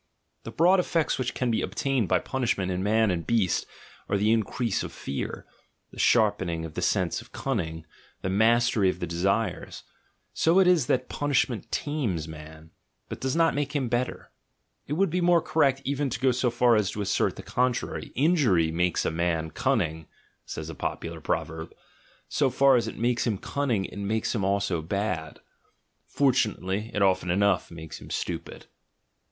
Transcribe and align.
The 0.45 0.51
broad 0.51 0.79
effects 0.79 1.19
which 1.19 1.35
can 1.35 1.51
be 1.51 1.61
obtained 1.61 2.07
by 2.07 2.17
punishment 2.17 2.71
in 2.71 2.81
man 2.81 3.11
and 3.11 3.23
beast, 3.27 3.67
are 4.09 4.17
the 4.17 4.31
increase 4.31 4.81
of 4.81 4.91
fear, 4.91 5.45
the 5.91 5.99
sharpening 5.99 6.65
of 6.65 6.73
the 6.73 6.81
sense 6.81 7.21
of 7.21 7.31
cunning, 7.31 7.85
the 8.23 8.27
mastery 8.31 8.89
of 8.89 8.99
the 8.99 9.05
desires: 9.05 9.83
so 10.33 10.57
it 10.57 10.65
is 10.65 10.87
that 10.87 11.07
punishment 11.07 11.71
tames 11.71 12.27
man, 12.27 12.71
but 13.09 13.21
does 13.21 13.35
not 13.35 13.53
make 13.53 13.75
him 13.75 13.89
"better"— 13.89 14.31
it 14.87 14.93
would 14.93 15.11
be 15.11 15.21
more 15.21 15.39
correct 15.39 15.83
even 15.85 16.09
to 16.09 16.19
go 16.19 16.31
so 16.31 16.49
far 16.49 16.75
as 16.75 16.89
to 16.89 17.01
assert 17.03 17.35
the 17.35 17.43
contrary 17.43 18.11
("Injury 18.15 18.71
makes 18.71 19.05
a 19.05 19.11
man 19.11 19.51
cunning," 19.51 20.07
says 20.47 20.67
a 20.67 20.73
popular 20.73 21.21
proverb: 21.21 21.75
so 22.27 22.49
far 22.49 22.75
as 22.75 22.87
it 22.87 22.97
makes 22.97 23.27
him 23.27 23.37
cunning, 23.37 23.85
it 23.85 23.99
makes 23.99 24.33
him 24.33 24.43
also 24.43 24.81
bad. 24.81 25.41
Fortunately, 26.07 26.89
it 26.91 27.03
often 27.03 27.29
enough 27.29 27.69
makes 27.69 28.01
him 28.01 28.09
stupid). 28.09 28.65